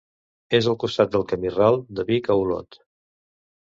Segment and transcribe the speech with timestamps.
[0.59, 2.85] És al costat del Camí ral de Vic a Olot.